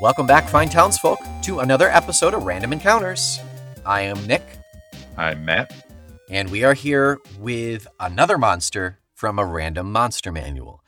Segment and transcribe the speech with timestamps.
[0.00, 3.40] Welcome back, fine townsfolk, to another episode of Random Encounters.
[3.84, 4.42] I am Nick,
[5.16, 5.72] I'm Matt.
[6.28, 10.82] and we are here with another monster from a random monster manual.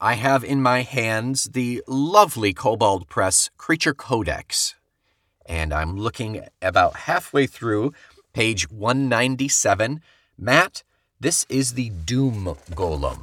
[0.00, 4.74] I have in my hands the lovely Kobold Press Creature Codex,
[5.46, 7.92] and I'm looking about halfway through
[8.32, 10.00] page 197.
[10.38, 10.82] Matt,
[11.18, 13.18] this is the Doom Golem.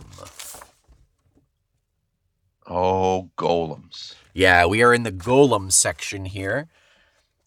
[2.70, 4.14] Oh, golems.
[4.34, 6.68] Yeah, we are in the golem section here.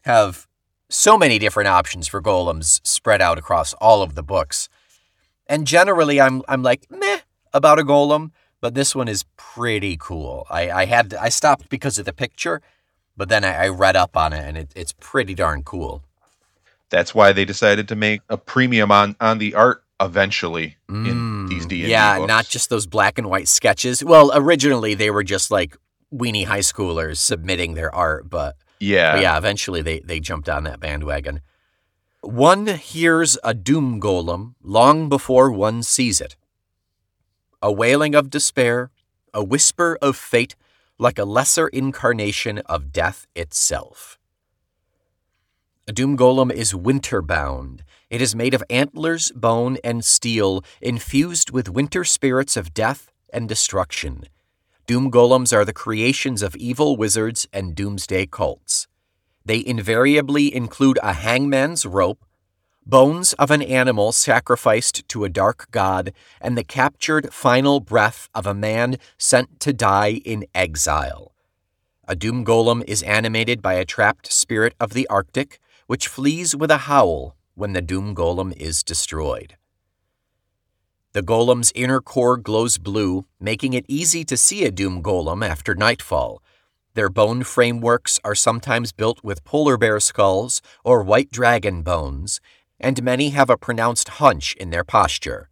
[0.03, 0.48] Have
[0.89, 4.69] so many different options for golems spread out across all of the books.
[5.47, 7.21] And generally I'm I'm like meh
[7.53, 10.47] about a golem, but this one is pretty cool.
[10.51, 12.61] I, I had I stopped because of the picture,
[13.17, 16.03] but then I, I read up on it and it, it's pretty darn cool.
[16.91, 21.22] That's why they decided to make a premium on on the art eventually in Mm,
[21.69, 22.29] these D&D Yeah, books.
[22.29, 24.03] not just those black and white sketches.
[24.05, 25.77] Well, originally they were just like
[26.12, 29.12] weenie high schoolers submitting their art, but yeah.
[29.12, 31.41] But yeah, eventually they, they jumped on that bandwagon.
[32.20, 36.37] One hears a doom golem long before one sees it.
[37.61, 38.91] A wailing of despair,
[39.33, 40.56] a whisper of fate,
[40.98, 44.19] like a lesser incarnation of death itself.
[45.88, 47.83] A doom golem is winter bound.
[48.08, 53.48] It is made of antlers, bone, and steel, infused with winter spirits of death and
[53.48, 54.27] destruction.
[54.86, 58.86] Doom golems are the creations of evil wizards and doomsday cults.
[59.44, 62.25] They invariably include a hangman's rope,
[62.86, 68.47] bones of an animal sacrificed to a dark god, and the captured final breath of
[68.47, 71.33] a man sent to die in exile.
[72.06, 76.70] A doom golem is animated by a trapped spirit of the Arctic, which flees with
[76.70, 79.56] a howl when the doom golem is destroyed.
[81.12, 85.75] The golem's inner core glows blue, making it easy to see a doom golem after
[85.75, 86.42] nightfall.
[86.94, 92.41] Their bone frameworks are sometimes built with polar bear skulls or white dragon bones,
[92.81, 95.50] and many have a pronounced hunch in their posture.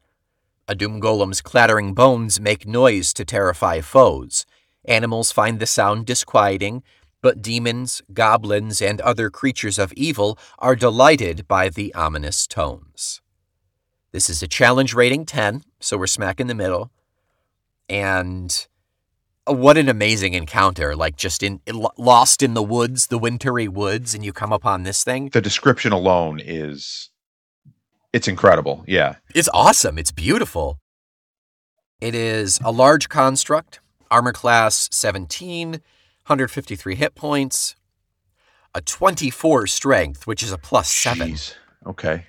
[0.67, 4.47] A doom golem's clattering bones make noise to terrify foes.
[4.87, 6.83] Animals find the sound disquieting,
[7.23, 13.21] but demons, goblins, and other creatures of evil are delighted by the ominous tones.
[14.13, 16.91] This is a challenge rating 10, so we're smack in the middle.
[17.89, 18.67] And
[19.47, 20.97] uh, what an amazing encounter!
[20.97, 21.61] Like just in
[21.97, 25.29] lost in the woods, the wintry woods, and you come upon this thing.
[25.31, 27.11] The description alone is
[28.13, 28.85] it's incredible.
[28.87, 29.17] Yeah.
[29.35, 29.99] It's awesome.
[29.99, 30.81] It's beautiful.
[32.01, 35.81] It is a large construct, armor class 17,
[36.27, 37.77] 153 hit points,
[38.75, 41.55] a 24 strength, which is a plus 7, Jeez.
[41.87, 42.27] Okay.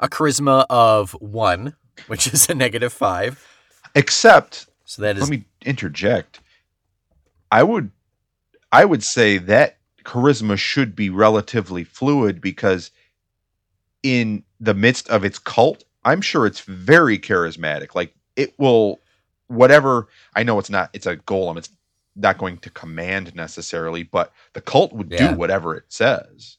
[0.00, 1.74] a charisma of 1,
[2.06, 3.46] which is a negative 5.
[3.94, 6.40] Except So that is let me interject.
[7.50, 7.90] I would
[8.70, 12.90] I would say that charisma should be relatively fluid because
[14.02, 17.94] in the midst of its cult, I'm sure it's very charismatic.
[17.94, 19.00] Like it will
[19.48, 21.68] whatever I know it's not it's a golem, it's
[22.14, 25.32] not going to command necessarily, but the cult would Yeah.
[25.32, 26.58] do whatever it says.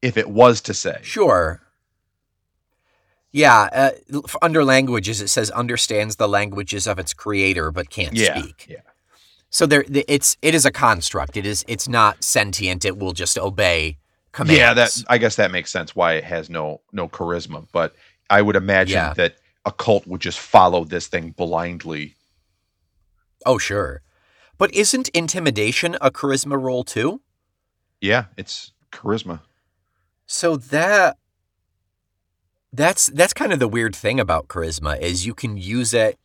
[0.00, 0.98] If it was to say.
[1.02, 1.60] Sure.
[3.30, 8.38] Yeah, uh, under languages it says understands the languages of its creator but can't Yeah.
[8.38, 8.66] speak.
[8.68, 8.80] Yeah.
[9.48, 11.36] So there, it's it is a construct.
[11.36, 12.84] It is it's not sentient.
[12.84, 13.98] It will just obey
[14.32, 14.58] commands.
[14.58, 17.94] Yeah, that I guess that makes sense why it has no no charisma, but
[18.28, 19.14] I would imagine Yeah.
[19.14, 22.16] that a cult would just follow this thing blindly.
[23.46, 24.02] Oh sure,
[24.62, 27.20] but isn't intimidation a charisma roll too?
[28.00, 29.40] Yeah, it's charisma.
[30.26, 31.16] So that
[32.72, 36.16] that's that's kind of the weird thing about charisma is you can use it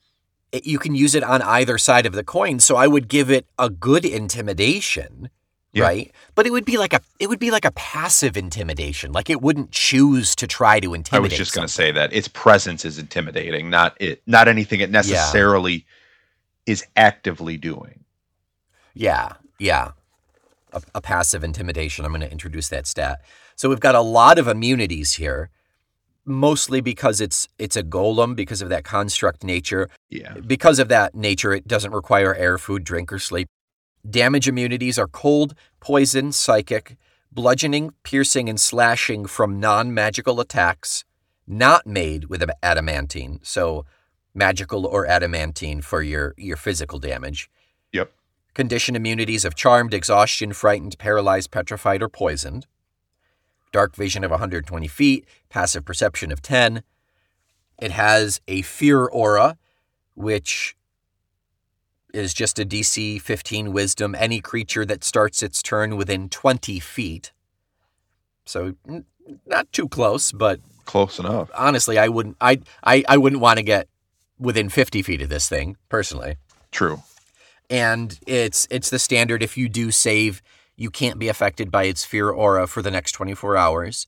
[0.53, 2.59] you can use it on either side of the coin.
[2.59, 5.31] So I would give it a good intimidation,
[5.73, 5.85] Yeah.
[5.85, 6.11] right?
[6.35, 9.13] But it would be like a it would be like a passive intimidation.
[9.13, 11.31] Like it wouldn't choose to try to intimidate.
[11.31, 14.79] I was just going to say that its presence is intimidating, not it, not anything
[14.81, 15.87] it necessarily
[16.67, 18.03] is actively doing.
[18.97, 19.91] Yeah, yeah.
[20.73, 22.03] A, a passive intimidation.
[22.03, 23.21] I'm going to introduce that stat.
[23.55, 25.49] So we've got a lot of immunities here,
[26.25, 29.89] mostly because it's it's a golem because of that construct nature.
[30.09, 33.47] Yeah, Because of that nature, it doesn't require air, food, drink, or sleep.
[34.07, 36.97] Damage immunities are cold, poison, psychic,
[37.31, 41.03] bludgeoning, piercing, and slashing from non magical attacks,
[41.45, 43.39] not made with adamantine.
[43.43, 43.85] So,
[44.33, 47.49] magical or adamantine for your, your physical damage.
[48.57, 52.65] Condition immunities of charmed, exhaustion, frightened, paralyzed, petrified, or poisoned.
[53.71, 56.81] Dark vision of 120 feet, passive perception of 10.
[57.79, 59.59] It has a fear aura,
[60.15, 60.75] which
[62.15, 67.31] is just a DC 15 wisdom, any creature that starts its turn within 20 feet.
[68.47, 69.05] So n-
[69.45, 71.51] not too close, but Close enough.
[71.53, 73.87] honestly, I wouldn't I I, I wouldn't want to get
[74.39, 76.37] within 50 feet of this thing, personally.
[76.71, 77.03] True.
[77.69, 80.41] And it's it's the standard if you do save,
[80.75, 84.07] you can't be affected by its fear aura for the next 24 hours.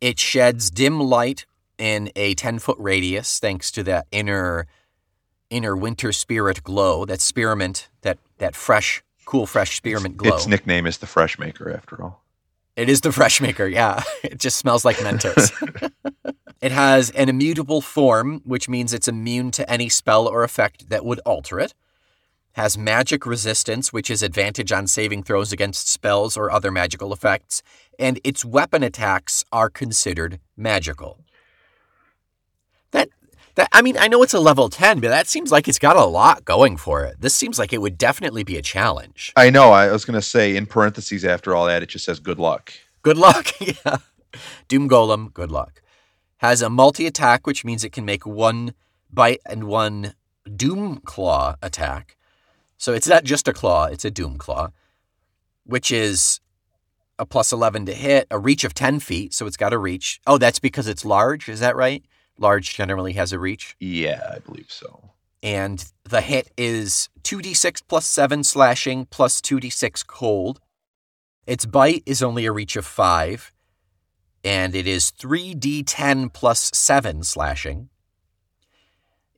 [0.00, 1.46] It sheds dim light
[1.78, 4.66] in a 10 foot radius thanks to that inner
[5.48, 10.36] inner winter spirit glow, that spearmint, that that fresh, cool fresh spearmint glow.
[10.36, 12.22] Its nickname is the Fresh Maker, after all.
[12.76, 14.02] It is the fresh maker, yeah.
[14.22, 15.50] It just smells like Mentos.
[16.60, 21.04] it has an immutable form, which means it's immune to any spell or effect that
[21.04, 21.72] would alter it.
[22.56, 27.62] Has magic resistance, which is advantage on saving throws against spells or other magical effects,
[27.98, 31.22] and its weapon attacks are considered magical.
[32.92, 33.10] That
[33.56, 35.96] that I mean, I know it's a level 10, but that seems like it's got
[35.96, 37.20] a lot going for it.
[37.20, 39.34] This seems like it would definitely be a challenge.
[39.36, 39.72] I know.
[39.72, 42.72] I was going to say, in parentheses after all that, it just says good luck.
[43.02, 43.48] Good luck.
[43.60, 43.98] yeah.
[44.66, 45.82] Doom Golem, good luck.
[46.38, 48.72] Has a multi attack, which means it can make one
[49.12, 50.14] bite and one
[50.56, 52.16] Doom Claw attack.
[52.76, 54.70] So it's not just a claw, it's a Doom Claw,
[55.64, 56.40] which is
[57.18, 59.32] a plus 11 to hit, a reach of 10 feet.
[59.32, 60.20] So it's got a reach.
[60.26, 61.48] Oh, that's because it's large.
[61.48, 62.04] Is that right?
[62.38, 63.76] Large generally has a reach.
[63.80, 65.12] Yeah, I believe so.
[65.42, 70.60] And the hit is 2d6 plus 7 slashing plus 2d6 cold.
[71.46, 73.52] Its bite is only a reach of 5,
[74.44, 77.88] and it is 3d10 plus 7 slashing.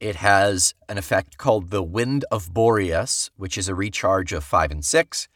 [0.00, 4.71] It has an effect called the Wind of Boreas, which is a recharge of 5
[4.71, 5.29] and 6.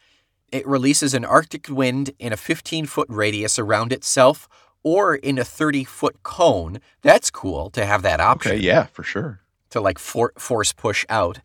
[0.51, 4.47] It releases an Arctic wind in a 15 foot radius around itself
[4.83, 6.79] or in a 30 foot cone.
[7.01, 9.41] That's cool to have that option Okay, yeah, for sure.
[9.71, 11.39] to like for- force push out.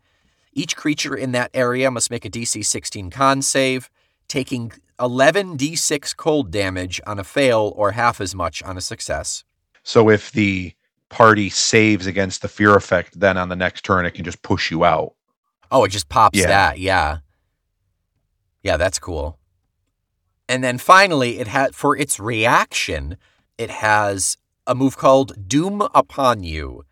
[0.52, 3.90] Each creature in that area must make a DC 16 con save,
[4.28, 9.44] taking 11 d6 cold damage on a fail or half as much on a success.
[9.84, 10.74] So if the
[11.08, 14.70] party saves against the fear effect, then on the next turn it can just push
[14.70, 15.14] you out.
[15.70, 16.46] Oh, it just pops Yeah.
[16.48, 16.78] that.
[16.78, 17.18] Yeah.
[18.62, 19.38] Yeah, that's cool.
[20.48, 23.16] And then finally, it had for its reaction,
[23.58, 26.84] it has a move called Doom Upon You.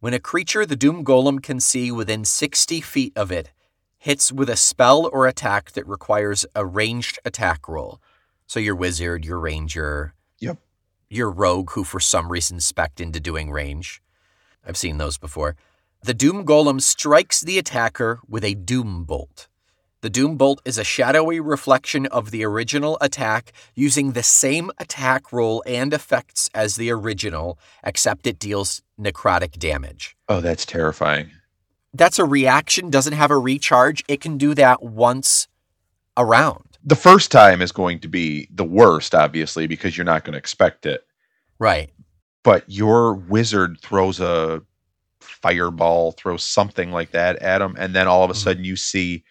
[0.00, 3.52] When a creature the Doom Golem can see within 60 feet of it
[3.98, 8.00] hits with a spell or attack that requires a ranged attack roll.
[8.46, 10.14] So your wizard, your ranger.
[11.10, 14.00] Your rogue who for some reason specced into doing range.
[14.64, 15.56] I've seen those before.
[16.02, 19.48] The Doom Golem strikes the attacker with a Doom Bolt.
[20.02, 25.30] The Doom Bolt is a shadowy reflection of the original attack using the same attack
[25.30, 30.16] roll and effects as the original, except it deals necrotic damage.
[30.26, 31.30] Oh, that's terrifying.
[31.92, 34.02] That's a reaction, doesn't have a recharge.
[34.08, 35.48] It can do that once
[36.16, 36.69] around.
[36.84, 40.38] The first time is going to be the worst, obviously, because you're not going to
[40.38, 41.04] expect it.
[41.58, 41.90] Right.
[42.42, 44.62] But your wizard throws a
[45.20, 48.42] fireball, throws something like that at him, and then all of a Mhm.
[48.42, 49.24] sudden you see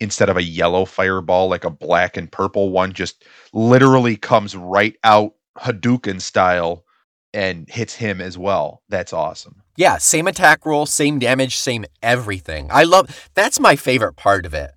[0.00, 4.96] instead of a yellow fireball, like a black and purple one, just literally comes right
[5.04, 6.84] out Hadouken style
[7.32, 8.82] and hits him as well.
[8.88, 9.62] That's awesome.
[9.76, 12.68] Yeah, same attack roll, same damage, same everything.
[12.72, 14.72] I love that's my favorite part of it.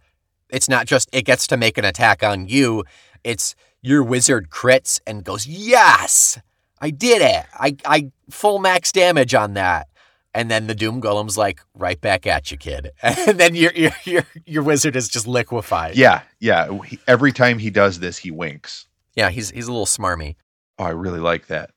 [0.55, 2.85] It's not just it gets to make an attack on you,
[3.25, 6.39] it's your wizard crits and goes, "Yes!
[6.79, 7.45] I did it.
[7.53, 9.87] I I full max damage on that."
[10.33, 13.91] And then the Doom Golem's like, "Right back at you, kid." And then your your
[14.05, 15.97] your, your wizard is just liquefied.
[15.97, 16.71] Yeah, yeah.
[16.83, 18.87] He- every time he does this, he winks.
[19.13, 20.35] Yeah, he's he's a little smarmy.
[20.79, 21.71] Oh, I really like that.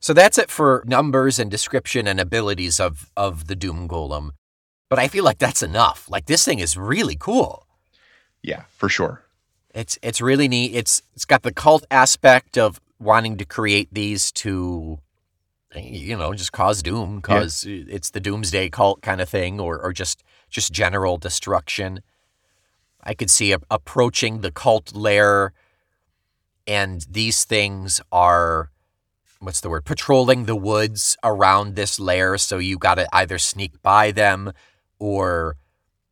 [0.00, 4.30] So that's it for numbers and description and abilities of of the Doom Golem.
[4.88, 6.08] But I feel like that's enough.
[6.08, 7.66] Like this thing is really cool.
[8.42, 9.22] Yeah, for sure.
[9.74, 10.74] It's it's really neat.
[10.74, 14.98] It's it's got the cult aspect of wanting to create these to
[15.76, 19.92] you know, just cause doom cause it's the doomsday cult kind of thing or or
[19.92, 22.00] just just general destruction.
[23.02, 25.52] I could see a, approaching the cult lair
[26.66, 28.70] and these things are
[29.38, 33.80] what's the word patrolling the woods around this lair so you got to either sneak
[33.82, 34.52] by them
[34.98, 35.56] or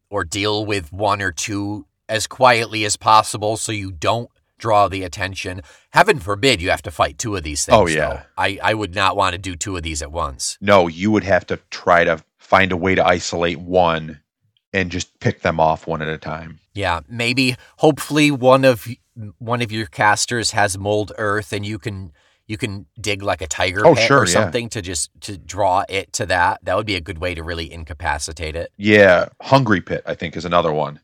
[0.08, 5.05] or deal with one or two as quietly as possible so you don't draw the
[5.05, 8.09] attention heaven forbid you have to fight two of these things Oh, yeah.
[8.09, 8.21] though.
[8.37, 11.25] i i would not want to do two of these at once No, you would
[11.25, 14.21] have to try to find a way to isolate one
[14.73, 16.59] and just pick them off one at a time.
[16.75, 18.87] yeah maybe hopefully one of
[19.38, 22.12] one of your casters has mold earth and you can
[22.47, 24.33] you can dig like a tiger Oh, pit sure, or yeah.
[24.33, 26.61] something to just to draw it to that.
[26.65, 28.73] That would be a good way to really incapacitate it.
[28.79, 31.00] Yeah, Hungry Pit, I think, is another one.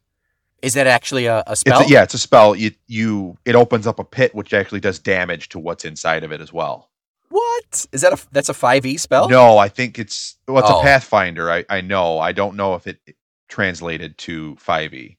[0.64, 1.82] Is that actually a, a It's spell?
[1.82, 2.56] a, yeah, it's a spell.
[2.56, 6.32] You you it opens up a pit which actually does damage to what's inside of
[6.32, 6.90] it as well.
[7.28, 8.12] What is that?
[8.12, 9.28] A that's a five e spell?
[9.28, 10.80] No, I think it's well, it's Oh.
[10.80, 11.50] a Pathfinder.
[11.50, 12.18] I I know.
[12.18, 12.98] I don't know if it
[13.48, 15.16] translated to 5e,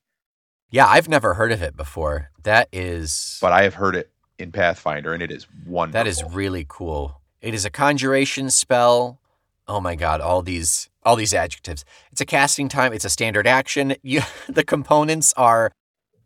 [0.71, 2.31] Yeah, I've never heard of it before.
[2.43, 6.03] That is but I have heard it in Pathfinder, and it is wonderful.
[6.03, 7.21] that is really cool.
[7.41, 9.19] It is a conjuration spell.
[9.67, 11.85] Oh my god, all these all these adjectives.
[12.11, 12.91] It's a casting time.
[12.91, 13.95] It's a standard action.
[14.01, 15.71] You, the components are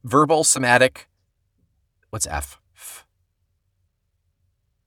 [0.03, 1.07] verbal, somatic.
[2.09, 2.59] What's F?
[2.75, 3.05] F-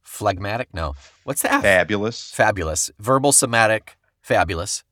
[0.03, 0.69] Phlegmatic?
[0.73, 0.95] No.
[1.25, 1.63] What's the F?
[1.63, 2.31] fabulous.
[2.31, 2.91] Fabulous.
[2.99, 4.83] Verbal, somatic, fabulous.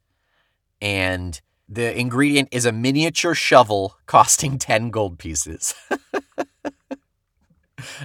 [0.81, 5.75] And the ingredient is a miniature shovel costing 10 gold pieces.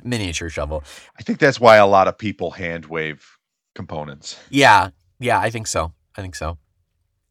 [0.03, 0.83] miniature shovel.
[1.19, 3.37] I think that's why a lot of people hand wave
[3.75, 4.39] components.
[4.49, 5.91] Yeah, yeah, I think so.
[6.17, 6.57] I think so.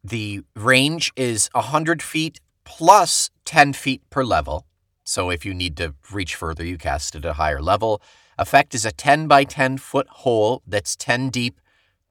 [0.04, 4.66] The range is 100 feet plus 10 feet per level.
[5.02, 8.02] So if you need to reach further, you cast it at a higher level.
[8.38, 11.58] Effect is a 10 by 10 foot hole that's 10 deep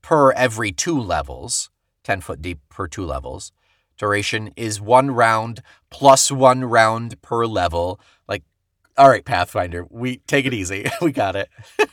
[0.01, 1.69] per every two levels,
[2.03, 3.51] 10 foot deep per two levels.
[3.99, 7.99] Duration is one round plus one round per level.
[8.27, 8.41] Like,
[8.97, 10.89] all right, Pathfinder, we take it easy.
[11.01, 11.49] we got it.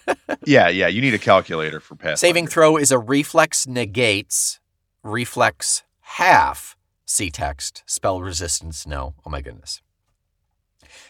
[0.46, 0.86] Yeah, yeah.
[0.86, 2.16] You need a calculator for Pathfinder.
[2.16, 4.58] Saving throw is a reflex negates,
[5.02, 5.82] reflex
[6.18, 6.76] half,
[7.06, 9.14] see text, spell resistance no.
[9.24, 9.80] Oh my goodness.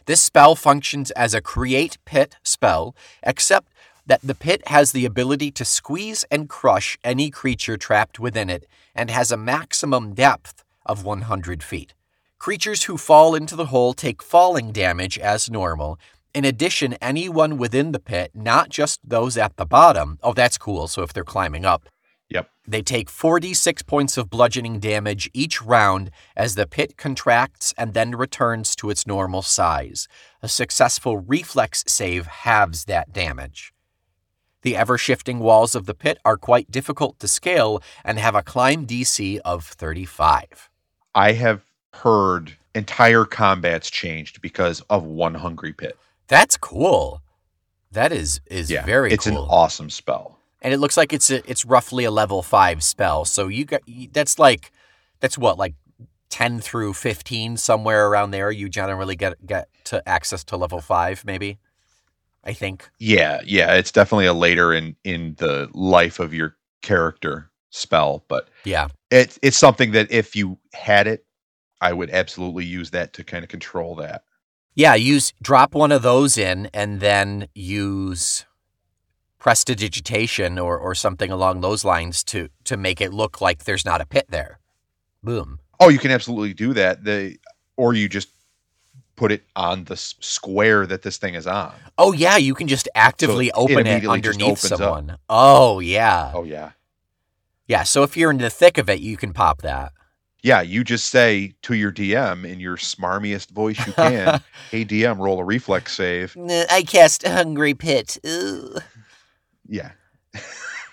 [0.07, 3.73] This spell functions as a create pit spell, except
[4.07, 8.67] that the pit has the ability to squeeze and crush any creature trapped within it
[8.95, 11.95] and has a maximum depth of 100 feet.
[12.39, 15.99] Creatures who fall into the hole take falling damage as normal.
[16.35, 20.89] In addition, anyone within the pit, not just those at the bottom, oh, that's cool.
[20.89, 21.89] So if they're climbing up,
[22.31, 22.49] Yep.
[22.67, 28.13] they take 46 points of bludgeoning damage each round as the pit contracts and then
[28.13, 30.07] returns to its normal size.
[30.43, 33.73] A successful reflex save halves that damage.
[34.63, 38.43] The ever shifting walls of the pit are quite difficult to scale and have a
[38.43, 40.69] climb DC of 35.
[41.15, 41.63] I have
[41.95, 45.99] heard entire combats changed because of one hungry pit.
[46.29, 47.23] That's cool.
[47.91, 49.43] That is is Yeah, very it's cool.
[49.43, 50.39] an awesome spell.
[50.63, 53.25] And it looks like it's a, it's roughly a level 5 spell.
[53.25, 54.73] So you got that's like
[55.21, 55.75] that's what like
[56.31, 61.25] 10 through 15 somewhere around there you generally get get to access to level 5
[61.25, 61.59] maybe.
[62.43, 62.89] I think.
[62.99, 63.75] Yeah, yeah.
[63.75, 68.89] It's definitely a later in in the life of your character spell, but Yeah.
[69.11, 71.27] it's it's something that if you had it,
[71.83, 74.25] I would absolutely use that to kind of control that.
[74.75, 78.47] Yeah, use drop one of those in and then use
[79.41, 84.01] prestidigitation or, or something along those lines to to make it look like there's not
[84.01, 84.61] a pit there.
[85.25, 85.59] Boom.
[85.81, 87.03] Oh, you can absolutely do that.
[87.03, 87.39] The
[87.77, 88.29] or you just
[89.17, 91.73] put it on the square that this thing is on.
[91.99, 94.79] Oh yeah, you can just actively it open it just underneath opens up.
[94.79, 95.17] someone.
[95.29, 96.31] Oh yeah.
[96.33, 96.73] Oh yeah.
[97.67, 99.93] Yeah, so if you're in the thick of it, you can pop that.
[100.43, 105.19] Yeah, you just say to your DM in your smarmiest voice you can, "Hey DM,
[105.19, 106.37] roll a reflex save."
[106.71, 108.19] I cast Hungry Pit.
[108.25, 108.83] Ugh.
[109.71, 109.93] Yeah.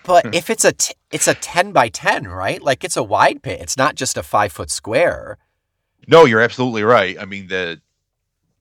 [0.04, 2.62] But if it's a t- it's a ten by ten, right?
[2.62, 3.60] Like it's a wide pit.
[3.60, 5.36] It's not just a five foot square.
[6.06, 7.20] No, you're absolutely right.
[7.20, 7.82] I mean, the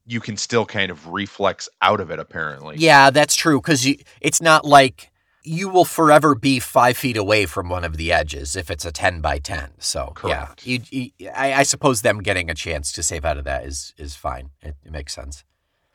[0.06, 2.78] you can still kind of reflex out of it apparently.
[2.78, 3.62] Yeah, that's true.
[3.62, 3.88] Because
[4.22, 5.12] it's not like
[5.44, 8.92] you will forever be five feet away from one of the edges if it's a
[8.92, 9.72] ten by ten.
[9.80, 10.66] So Correct.
[10.66, 13.66] yeah, you, you, I, I suppose them getting a chance to save out of that
[13.66, 14.50] is is fine.
[14.62, 15.44] It, it makes sense.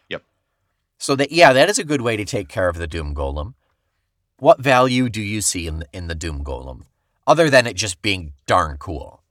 [0.09, 0.23] Yep.
[0.99, 3.55] So that yeah, that is a good way to take care of the Doom Golem.
[4.43, 6.83] What value do you see in the, in the Doom Golem,
[7.29, 9.23] other than it just being darn cool?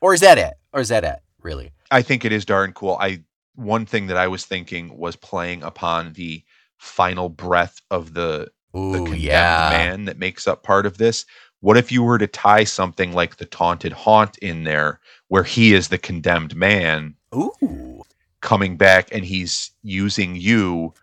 [0.00, 0.54] Or is that it?
[0.72, 1.18] Or is that it?
[1.42, 1.70] Really?
[1.90, 2.96] I think it is darn cool.
[2.98, 6.42] I one thing that I was thinking was playing upon the
[6.78, 9.68] final breath of the the condemned yeah.
[9.70, 11.26] man that makes up part of this.
[11.60, 15.74] What if you were to tie something like the taunted haunt in there, where he
[15.74, 18.02] is the condemned man Ooh.
[18.40, 20.94] coming back and he's using you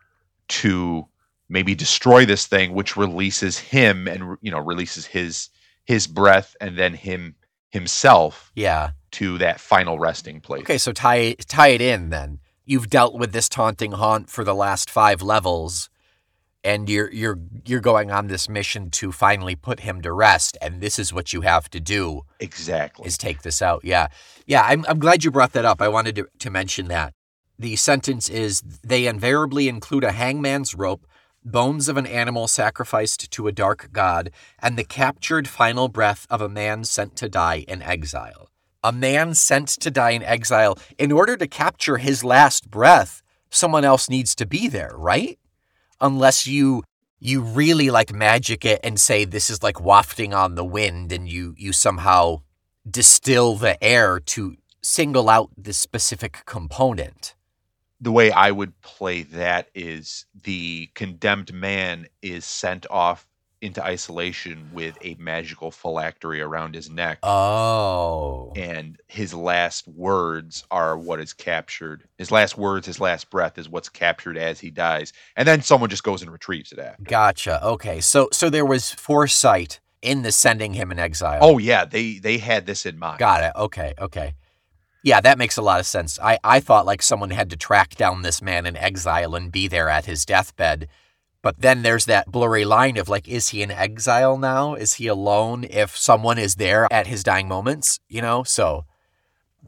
[0.48, 1.08] to
[1.50, 5.50] maybe destroy this thing, which releases him and you know releases his
[5.86, 7.36] his breath and then him
[7.70, 8.92] himself Yeah.
[9.12, 10.62] to that final resting place.
[10.62, 12.40] Okay, so tie tie it in then.
[12.66, 15.90] You've dealt with this taunting haunt for the last five levels,
[16.64, 20.82] and you're you're you're going on this mission to finally put him to rest, and
[20.82, 23.08] this is what you have to do Exactly.
[23.08, 23.82] is take this out.
[23.84, 24.08] Yeah.
[24.46, 25.82] Yeah, I'm I'm glad you brought that up.
[25.82, 27.14] I wanted to, to mention that.
[27.58, 31.06] The sentence is they invariably include a hangman's rope
[31.44, 36.42] bones of an animal sacrificed to a dark god, and the captured final breath of
[36.42, 38.50] a man sent to die in exile.
[38.84, 43.84] A man sent to die in exile, in order to capture his last breath, someone
[43.84, 45.38] else needs to be there, right?
[46.00, 46.84] Unless you
[47.22, 51.28] you really like magic it and say this is like wafting on the wind and
[51.28, 52.42] you you somehow
[52.90, 57.36] distill the air to single out this specific component.
[58.02, 63.28] The way I would play that is the condemned man is sent off
[63.62, 67.20] into isolation with a magical phylactery around his neck.
[67.24, 68.54] Oh.
[68.56, 72.08] And his last words are what is captured.
[72.18, 75.14] His last words, his last breath is what's captured as he dies.
[75.36, 77.04] And then someone just goes and retrieves it after.
[77.04, 77.64] Gotcha.
[77.66, 78.00] Okay.
[78.00, 81.40] So so there was foresight in the sending him in exile.
[81.42, 83.20] Oh yeah, they they had this in mind.
[83.20, 83.52] Got it.
[83.56, 83.94] Okay.
[84.00, 84.34] Okay.
[85.04, 86.20] Yeah, that makes a lot of sense.
[86.20, 89.68] I, I thought like someone had to track down this man in exile and be
[89.68, 90.88] there at his deathbed.
[91.42, 94.76] But then there's that blurry line of like, is he in exile now?
[94.76, 98.02] Is he alone if someone is there at his dying moments?
[98.10, 98.44] You know?
[98.44, 98.84] So,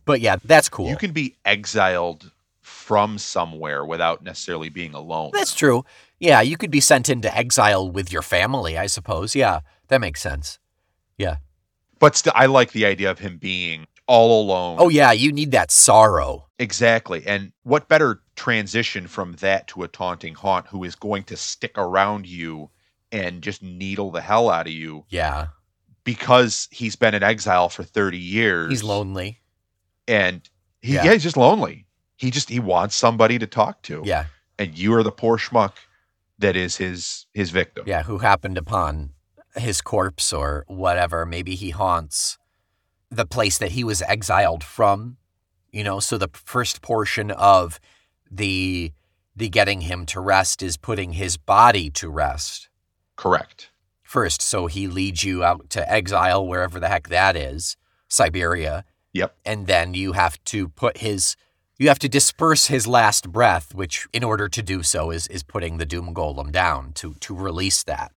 [0.03, 0.89] but yeah, that's cool.
[0.89, 5.31] You can be exiled from somewhere without necessarily being alone.
[5.33, 5.85] That's true.
[6.19, 9.33] Yeah, you could be sent into exile with your family, I suppose.
[9.33, 10.59] Yeah, that makes sense.
[11.17, 11.37] Yeah.
[11.99, 14.75] But still, I like the idea of him being all alone.
[14.79, 16.47] Oh, yeah, you need that sorrow.
[16.59, 17.23] Exactly.
[17.25, 21.77] And what better transition from that to a taunting haunt who is going to stick
[21.77, 22.69] around you
[23.11, 25.47] and just needle the hell out of you Yeah.
[26.03, 28.69] because he's been in exile for 30 years.
[28.69, 29.39] He's lonely.
[30.07, 30.47] And
[30.81, 31.05] he, Yeah.
[31.05, 31.13] yeah.
[31.13, 31.85] he's just lonely.
[32.17, 34.01] He just he wants somebody to talk to.
[34.05, 34.25] Yeah.
[34.59, 35.73] And you are the poor schmuck
[36.39, 37.85] that is his his victim.
[37.87, 38.03] Yeah.
[38.03, 39.11] Who happened upon
[39.55, 41.25] his corpse or whatever.
[41.25, 42.37] Maybe he haunts
[43.11, 45.17] the place that he was exiled from.
[45.71, 47.79] You know, so the first portion of
[48.29, 48.93] the
[49.35, 52.69] the getting him to rest is putting his body to rest.
[53.15, 53.69] Correct.
[54.01, 54.41] first.
[54.41, 57.77] So he leads you out to exile, wherever the heck that is,
[58.09, 58.83] Siberia.
[59.13, 59.35] Yep.
[59.45, 61.35] And then you have to put his,
[61.77, 65.43] you have to disperse his last breath, which in order to do so is is
[65.43, 68.11] putting the Doom Golem down to to release that.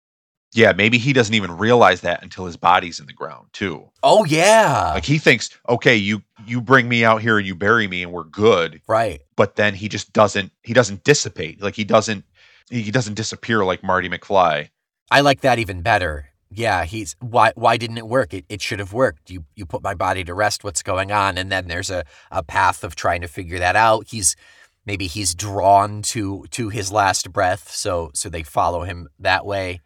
[0.54, 3.88] Yeah, maybe he doesn't even realize that until his body's in the ground too.
[4.02, 7.88] Oh yeah, Like he thinks, okay, you you bring me out here and you bury
[7.88, 8.80] me and we're good.
[8.86, 9.20] right.
[9.36, 11.62] But then he just doesn't he doesn't dissipate.
[11.62, 12.24] Like he doesn't
[12.70, 14.68] he doesn't disappear like Marty McFly.
[15.10, 16.28] I like that even better.
[16.50, 18.34] Yeah, he's why why didn't it work?
[18.34, 19.30] It it should have worked.
[19.30, 20.64] You you put my body to rest.
[20.64, 21.38] What's going on?
[21.38, 24.08] And then there's a a path of trying to figure that out.
[24.08, 24.36] He's
[24.84, 29.80] maybe he's drawn to to his last breath, so so they follow him that way.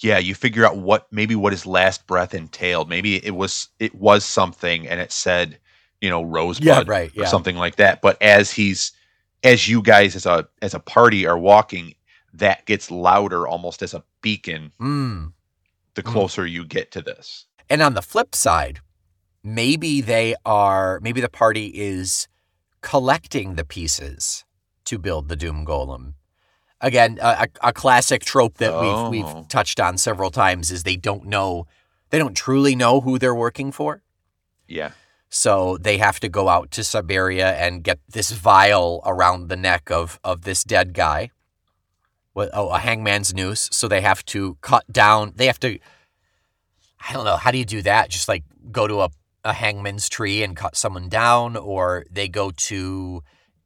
[0.00, 2.88] Yeah, you figure out what maybe what his last breath entailed.
[2.88, 5.58] Maybe it was it was something and it said,
[6.00, 8.00] you know, rosebud Yeah, right, or something like that.
[8.00, 8.92] But as he's
[9.42, 11.94] as you guys as a as a party are walking,
[12.32, 15.32] that gets louder almost as a beacon Mm.
[15.94, 16.12] the Mm.
[16.12, 17.46] closer you get to this.
[17.68, 18.80] And on the flip side,
[19.42, 22.28] maybe they are maybe the party is
[22.82, 24.44] collecting the pieces
[24.84, 26.14] to build the Doom Golem.
[26.80, 29.10] Again, a, a a classic trope that we've Oh.
[29.10, 31.66] we've touched on several times is they don't know,
[32.10, 34.02] they don't truly know who they're working for.
[34.68, 34.92] Yeah.
[35.28, 39.90] So they have to go out to Siberia and get this vial around the neck
[39.90, 41.30] of of this dead guy.
[42.32, 42.50] What?
[42.54, 43.68] Oh, a hangman's noose.
[43.72, 45.32] So they have to cut down.
[45.36, 45.78] They have to.
[47.08, 47.36] I don't know.
[47.36, 48.10] How do you do that?
[48.10, 49.10] Just like go to a,
[49.44, 53.22] a hangman's tree and cut someone down, or they go to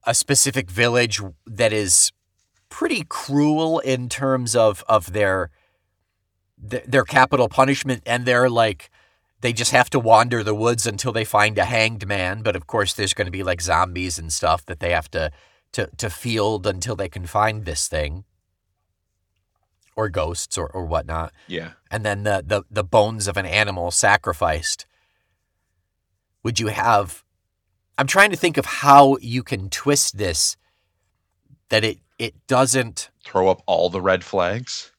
[0.07, 2.11] a specific village that is
[2.73, 5.51] pretty cruel in terms of of their
[6.57, 8.91] their, their capital punishment, and they're like
[9.43, 12.43] they just have to wander the woods until they find a hanged man.
[12.43, 15.31] But of course, there's going to be like zombies and stuff that they have to
[15.73, 18.25] to to field until they can find this thing,
[19.95, 21.33] or ghosts or or whatnot.
[21.47, 21.73] Yeah.
[21.91, 24.87] And then the the the bones of an animal sacrificed.
[26.43, 27.23] Would you have?
[27.99, 30.57] I'm trying to think of how you can twist this
[31.69, 34.91] that it it doesn't Throw up all the red flags.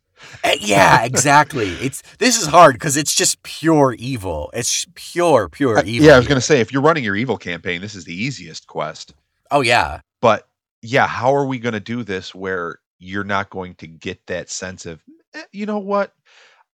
[0.43, 1.69] Eh, yeah, exactly.
[1.85, 4.49] It's this is hard because it's just pure evil.
[4.53, 6.07] It's pure, pure Uh, evil.
[6.07, 8.15] yeah, I was going to say if you're running your evil campaign, this is the
[8.15, 9.13] easiest quest.
[9.51, 10.47] Oh yeah, But
[10.81, 14.49] yeah, how are we going to do this where you're not going to get that
[14.49, 15.01] sense of,
[15.33, 16.13] eh, you know what?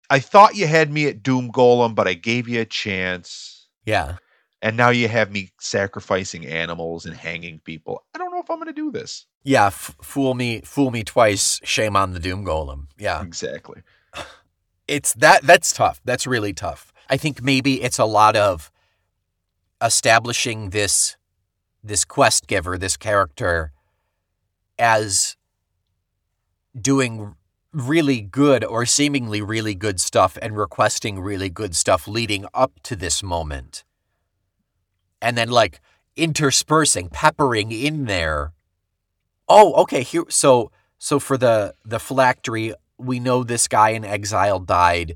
[0.09, 3.67] I thought you had me at Doom Golem, but I gave you a chance.
[3.85, 4.17] yeah.
[4.61, 8.03] And now you have me sacrificing animals and hanging people.
[8.15, 9.25] I don't if I'm going to do this.
[9.43, 11.59] Yeah, f- fool me, fool me twice.
[11.65, 12.87] Shame on the doom golem.
[12.97, 13.81] Yeah, Exactly.
[14.87, 15.43] it's that.
[15.43, 15.99] That's tough.
[16.05, 16.93] That's really tough.
[17.09, 18.71] I think maybe it's a lot of
[19.81, 21.17] establishing this
[21.83, 23.71] this quest giver, this character,
[24.79, 25.35] as
[26.79, 27.35] doing
[27.73, 32.95] really good or seemingly really good stuff and requesting really good stuff leading up to
[32.95, 33.83] this moment.
[35.21, 35.79] And then like
[36.17, 38.53] interspersing, peppering in there.
[39.47, 44.59] Oh, okay, here so so for the the phylactery, we know this guy in exile
[44.59, 45.15] died.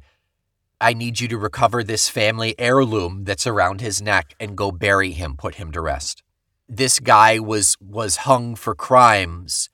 [0.80, 5.12] I need you to recover this family heirloom that's around his neck and go bury
[5.12, 6.24] him, put him to rest.
[6.68, 9.70] This guy was was hung for crimes.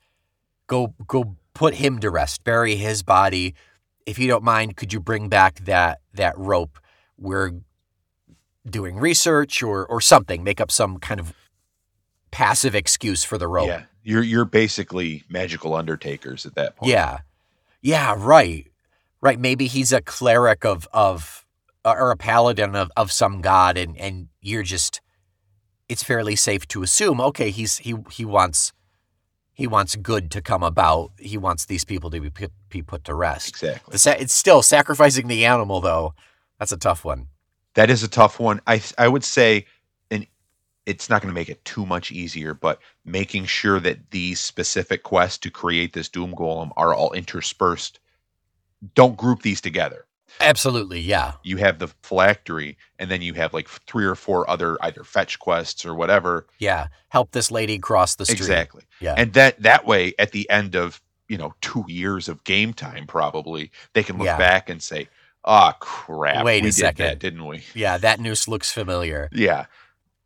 [0.66, 3.54] Go go put him to rest, bury his body.
[4.06, 6.78] If you don't mind, could you bring back that that rope?
[7.16, 7.52] We're
[8.70, 11.32] doing research or or something, make up some kind of
[12.30, 13.66] passive excuse for the role.
[13.66, 16.90] Yeah, you're you're basically magical undertakers at that point.
[16.90, 17.18] Yeah.
[17.80, 18.66] Yeah, right.
[19.20, 19.38] Right.
[19.38, 21.44] Maybe he's a cleric of of
[21.84, 25.00] or a paladin of, of some god and and you're just
[25.88, 28.72] it's fairly safe to assume, okay, he's he he wants
[29.52, 31.10] he wants good to come about.
[31.18, 33.48] He wants these people to be put, be put to rest.
[33.48, 33.98] exactly.
[33.98, 36.14] Sa- it's still sacrificing the animal though.
[36.58, 37.28] That's a tough one.
[37.78, 38.60] That is a tough one.
[38.66, 39.64] I I would say,
[40.10, 40.26] and
[40.84, 45.04] it's not going to make it too much easier, but making sure that these specific
[45.04, 48.00] quests to create this Doom Golem are all interspersed.
[48.96, 50.06] Don't group these together.
[50.40, 51.34] Absolutely, yeah.
[51.44, 55.38] You have the phylactery, and then you have like three or four other either fetch
[55.38, 56.48] quests or whatever.
[56.58, 56.88] Yeah.
[57.10, 58.40] Help this lady cross the street.
[58.40, 58.82] Exactly.
[59.00, 59.14] Yeah.
[59.16, 63.06] And that that way, at the end of you know two years of game time,
[63.06, 64.36] probably they can look Yeah.
[64.36, 65.08] back and say,
[65.44, 67.06] "Ah, crap, Wait a we did second.
[67.06, 69.28] that, didn't we?" yeah, that noose looks familiar.
[69.32, 69.66] Yeah.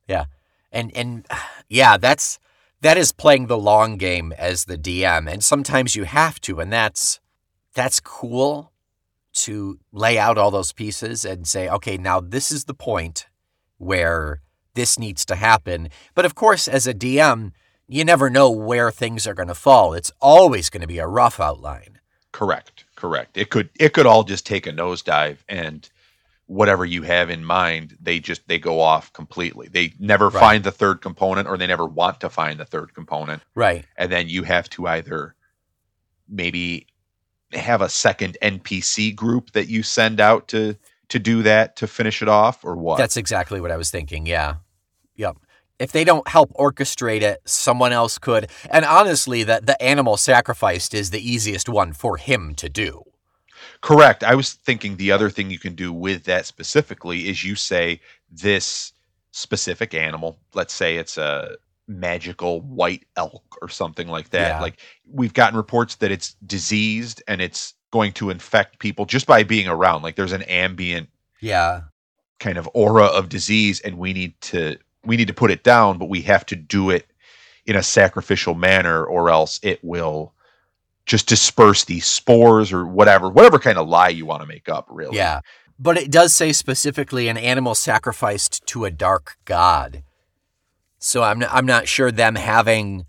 [0.09, 0.25] Yeah,
[0.73, 1.27] and and
[1.69, 2.39] yeah that's
[2.81, 6.73] that is playing the long game as the dm and sometimes you have to and
[6.73, 7.21] that's
[7.75, 8.73] that's cool
[9.33, 13.27] to lay out all those pieces and say okay now this is the point
[13.79, 14.41] where
[14.75, 17.53] this needs to happen but of course as a dm
[17.87, 21.07] you never know where things are going to fall it's always going to be a
[21.07, 22.01] rough outline
[22.33, 23.37] correct, correct.
[23.37, 25.91] It could it could all just take a nosedive, and
[26.47, 29.67] whatever you have in mind, they just they go off completely.
[29.69, 30.41] They never Right.
[30.41, 34.13] find the third component, or they never want to find the third component, right and
[34.13, 35.35] then you have to either
[36.29, 36.87] maybe
[37.53, 40.77] have a second NPC group that you send out to
[41.09, 42.99] to do that to finish it off, or what?
[42.99, 44.27] That's exactly what I was thinking.
[44.27, 44.57] Yeah.
[45.17, 45.39] Yep.
[45.83, 48.49] If they don't help orchestrate it, someone else could.
[48.71, 53.03] And honestly, that the animal sacrificed is the easiest one for him to do.
[53.81, 54.23] Correct.
[54.23, 58.01] I was thinking the other thing you can do with that specifically is you say
[58.31, 58.93] this
[59.33, 61.57] specific animal, let's say it's a
[61.89, 64.49] magical white elk or something like that.
[64.49, 64.61] Yeah.
[64.61, 64.79] Like
[65.11, 69.67] we've gotten reports that it's diseased and it's going to infect people just by being
[69.67, 70.03] around.
[70.03, 71.09] Like there's an ambient
[71.41, 71.83] Yeah.
[72.39, 75.99] kind of aura of disease and we need to we need to put it down,
[75.99, 77.07] but we have to do it
[77.67, 80.33] in a sacrificial manner or else it will
[81.07, 84.87] just disperse these spores or whatever, whatever kind of lie you want to make up,
[84.91, 85.17] really.
[85.17, 85.41] Yeah.
[85.79, 90.05] But it does say specifically an animal sacrificed to a dark god.
[90.99, 93.07] So I'm not, I'm not sure them having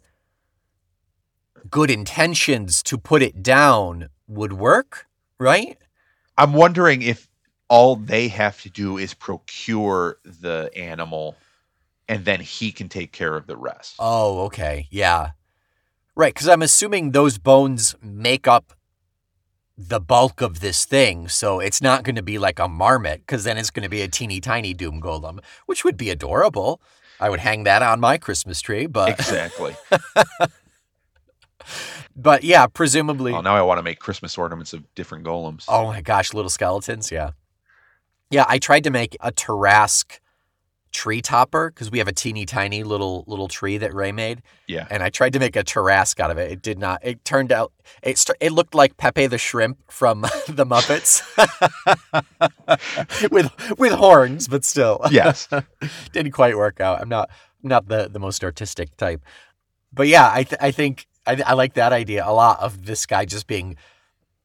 [1.69, 5.05] good intentions to put it down would work,
[5.37, 5.77] right?
[6.37, 7.27] I'm wondering if
[7.67, 11.35] all they have to do is procure the animal
[12.13, 13.95] and then he can take care of the rest.
[13.97, 14.87] Oh, okay.
[14.91, 15.31] Yeah.
[16.15, 18.73] Right, because I'm assuming those bones make up
[19.75, 21.27] the bulk of this thing.
[21.27, 24.01] So it's not going to be like a marmot, because then it's going to be
[24.01, 26.79] a teeny tiny doom golem, which would be adorable.
[27.19, 29.75] I would hang that on my Christmas tree, but exactly.
[32.15, 33.31] but yeah, presumably.
[33.31, 35.65] well, now I want to make Christmas ornaments of different golems.
[35.67, 37.31] Oh my gosh, little skeletons, yeah.
[38.29, 40.19] Yeah, I tried to make a Tarrasque
[40.93, 44.41] tree topper because we have a teeny tiny little little tree that Ray made.
[44.67, 44.87] Yeah.
[44.89, 46.51] And I tried to make a Tarrasque out of it.
[46.51, 47.01] It did not.
[47.03, 51.21] It turned out it it looked like Pepe the shrimp from the Muppets.
[53.31, 55.01] with with horns, but still.
[55.11, 55.49] Yes.
[56.13, 57.01] Didn't quite work out.
[57.01, 57.29] I'm not
[57.63, 59.21] I'm not the the most artistic type.
[59.91, 63.05] But yeah, I th- I think I, I like that idea a lot of this
[63.05, 63.75] guy just being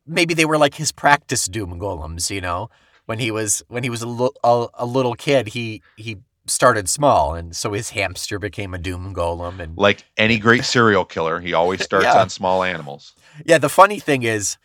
[0.07, 2.71] maybe they were like his practice doom golems, you know,
[3.07, 7.55] when he was when he was a, a little kid, he he started small and
[7.55, 11.83] so his hamster became a doom golem and like any great serial killer, he always
[11.89, 12.21] starts Yeah.
[12.21, 13.15] on small animals.
[13.45, 14.57] yeah, the funny thing is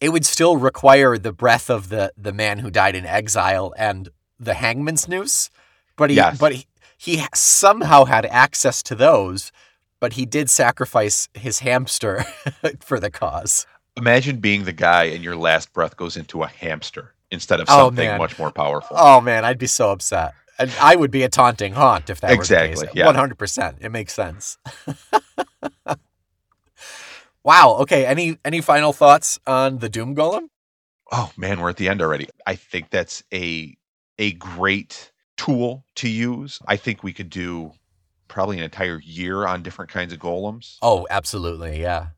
[0.00, 4.08] it would still require the breath of the the man who died in exile and
[4.40, 5.50] the hangman's noose,
[5.96, 6.38] but he Yes.
[6.38, 9.50] but he, he somehow had access to those,
[10.00, 12.24] but he did sacrifice his hamster
[12.80, 13.66] for the cause.
[13.96, 17.88] Imagine being the guy and your last breath goes into a hamster instead of Oh,
[17.88, 18.18] something man.
[18.18, 18.96] much more powerful.
[18.98, 20.34] Oh man, I'd be so upset.
[20.58, 23.04] And I would be a taunting haunt if that Exactly, were the case.
[23.04, 23.76] One hundred percent.
[23.80, 24.58] It makes sense.
[27.44, 27.76] Wow.
[27.80, 28.04] Okay.
[28.04, 30.48] Any any final thoughts on the Doom Golem?
[31.10, 32.28] Oh man, we're at the end already.
[32.46, 33.74] I think that's a
[34.18, 36.58] a great tool to use.
[36.66, 37.72] I think we could do
[38.26, 40.76] probably an entire year on different kinds of golems.
[40.82, 41.80] Oh, absolutely.
[41.80, 42.08] Yeah.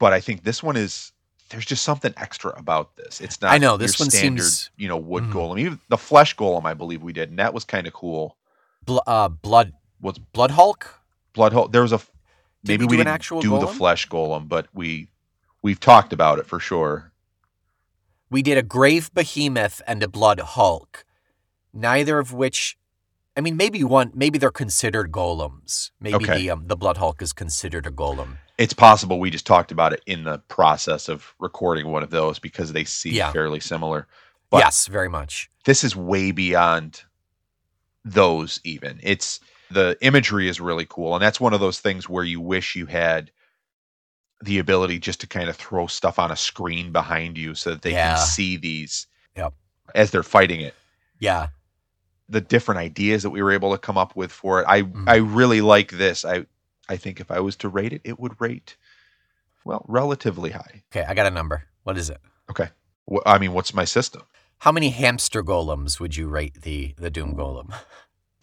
[0.00, 1.11] But I think this one is
[1.52, 3.20] there's just something extra about this.
[3.20, 5.32] It's not I know this your one standard, seems you know, wood Mhm.
[5.32, 5.60] golem.
[5.60, 8.36] Even the flesh golem I believe we did, and that was kind of cool.
[8.84, 10.98] bl- uh, blood Was blood Hulk.
[11.34, 12.08] blood hole there was a Did
[12.64, 15.08] maybe we we, didn't actual do the flesh golem, but we
[15.62, 17.12] we've talked about it for sure.
[18.30, 21.04] We did a grave behemoth and a blood Hulk.
[21.74, 22.76] Neither of which,
[23.36, 25.90] I mean, maybe one, maybe they're considered golems.
[26.00, 26.38] Maybe Okay.
[26.38, 28.36] the um, the blood Hulk is considered a golem.
[28.58, 32.38] It's possible we just talked about it in the process of recording one of those
[32.38, 33.32] because they seem Yeah.
[33.32, 34.06] fairly similar.
[34.50, 35.48] But- yes, very much.
[35.64, 37.02] this is way beyond
[38.04, 39.38] those even it's
[39.70, 42.84] the imagery is really cool and that's one of those things where you wish you
[42.86, 43.30] had
[44.42, 47.82] the ability just to kind of throw stuff on a screen behind you so that
[47.82, 48.16] they Yeah.
[48.16, 49.54] can see these Yep.
[49.94, 50.74] as they're fighting it
[51.20, 51.46] Yeah,
[52.28, 55.08] the different ideas that we were able to come up with for it i Mhm.
[55.08, 56.46] i really like this i
[56.88, 58.76] i think if i was to rate it it would rate
[59.64, 61.64] well relatively high Okay, I got a number.
[61.84, 62.20] What is it?
[63.10, 64.22] Wh- i mean what's my system
[64.58, 67.72] How many hamster golems would you rate the the Doom Golem?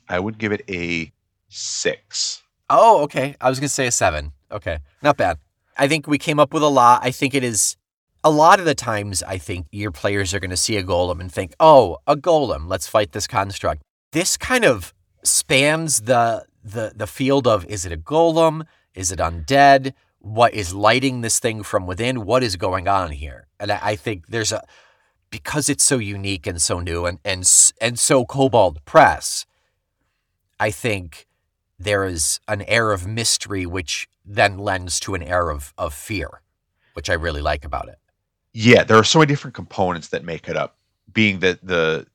[0.10, 1.12] i would give it a
[1.48, 3.36] six Oh, okay.
[3.42, 4.32] I was gonna say a seven.
[4.52, 5.40] Okay, not bad.
[5.76, 7.02] I think we came up with a lot.
[7.04, 7.78] I think it is
[8.24, 9.24] a lot of the times.
[9.24, 12.68] I think your players are gonna see a golem and think, "Oh, a golem.
[12.68, 17.92] Let's fight this construct." This kind of spans the the the field of is it
[17.92, 18.66] a golem?
[18.94, 19.94] Is it undead?
[20.20, 22.26] What is lighting this thing from within?
[22.26, 23.48] What is going on here?
[23.60, 24.64] And I, I think there's a
[25.30, 29.46] because it's so unique and so new and and and so Kobold Press.
[30.60, 31.28] I think
[31.78, 36.42] there is an air of mystery which then lends to an air of, of fear,
[36.94, 37.98] which I really like about it.
[38.54, 40.78] Yeah there are so many different components that make it up
[41.14, 42.06] being the the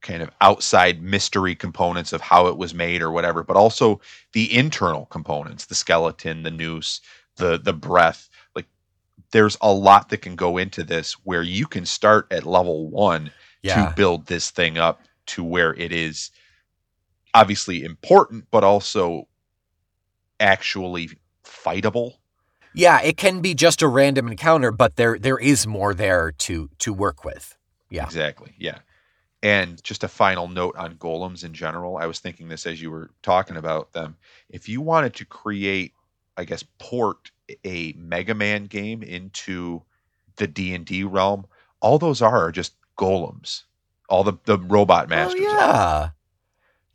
[0.00, 4.00] kind of outside mystery components of how it was made or whatever but also
[4.32, 7.00] the internal components the skeleton the noose
[7.36, 8.66] the the breath like
[9.32, 13.30] there's a lot that can go into this where you can start at level 1
[13.64, 16.30] to build this thing up to where it is
[17.34, 19.26] obviously important but also
[20.40, 21.10] actually
[21.44, 22.14] fightable
[22.74, 26.70] Yeah, it can be just a random encounter, but there there is more there to
[26.78, 27.56] to work with.
[27.90, 28.04] Yeah.
[28.04, 28.54] Exactly.
[28.58, 28.78] Yeah.
[29.42, 31.96] And just a final note on golems in general.
[31.96, 34.16] I was thinking this as you were talking about them.
[34.48, 35.92] If you wanted to create,
[36.36, 37.30] I guess, port
[37.64, 39.82] a Mega Man game into
[40.36, 41.46] the D and D realm,
[41.80, 43.62] all those are just golems.
[44.08, 45.40] All the the robot oh, masters.
[45.40, 46.10] Oh, yeah.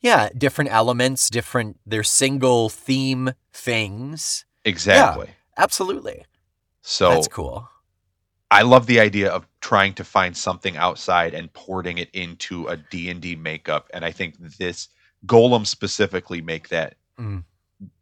[0.02, 4.44] Yeah, different elements, different they're single theme things.
[4.66, 5.30] Exactly.
[5.58, 6.26] Absolutely.
[6.82, 7.70] So That's cool.
[8.52, 12.78] I love the idea of trying to find something outside and porting it into a
[12.78, 14.90] D&D makeup and I think this
[15.26, 17.44] golem specifically make that Mm.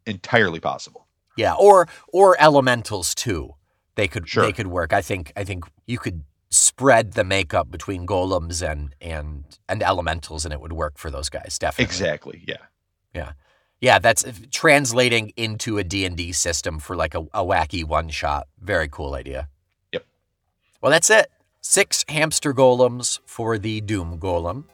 [0.05, 1.07] entirely possible.
[1.37, 3.55] Yeah, or or elementals too.
[3.95, 4.43] They could Sure.
[4.43, 4.93] they could work.
[4.93, 10.45] I think I think you could spread the makeup between golems and and and elementals
[10.45, 11.85] and it would work for those guys definitely.
[11.85, 12.43] Exactly.
[12.47, 12.57] Yeah.
[13.13, 13.33] Yeah.
[13.81, 18.47] Yeah, that's translating into a D&D system for like a, a wacky one shot.
[18.61, 19.49] Very cool idea.
[19.91, 20.05] Yep.
[20.81, 21.31] Well, that's it.
[21.61, 24.65] Six hamster golems for the Doom Golem.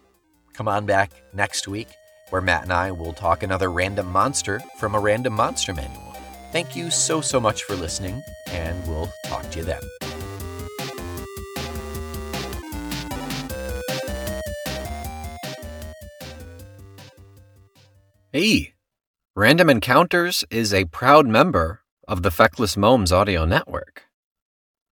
[0.53, 1.87] Come on back next week
[2.31, 6.13] where Matt and I will talk another random monster from a random monster manual.
[6.51, 9.81] Thank you so, so much for listening, and we'll talk to you then.
[18.33, 18.73] Hey,
[19.37, 24.06] Random Encounters is a proud member of the Feckless Momes audio network.